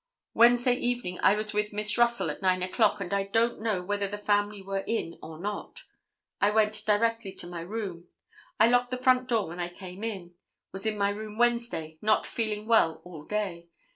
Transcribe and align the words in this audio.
Wednesday 0.33 0.73
evening 0.73 1.19
I 1.21 1.35
was 1.35 1.53
with 1.53 1.73
Miss 1.73 1.95
Russell 1.95 2.31
at 2.31 2.41
9 2.41 2.63
o'clock, 2.63 2.99
and 2.99 3.13
I 3.13 3.21
don't 3.25 3.61
know 3.61 3.83
whether 3.83 4.07
the 4.07 4.17
family 4.17 4.59
were 4.63 4.83
in 4.87 5.19
or 5.21 5.39
not. 5.39 5.83
I 6.41 6.49
went 6.49 6.87
direct 6.87 7.21
to 7.37 7.45
my 7.45 7.61
room. 7.61 8.07
I 8.59 8.67
locked 8.67 8.89
the 8.89 8.97
front 8.97 9.27
door 9.29 9.47
when 9.49 9.59
I 9.59 9.69
came 9.69 10.03
in. 10.03 10.33
Was 10.71 10.87
in 10.87 10.97
my 10.97 11.11
room 11.11 11.37
Wednesday, 11.37 11.99
not 12.01 12.25
feeling 12.25 12.65
well 12.67 13.03
all 13.05 13.23
day. 13.25 13.67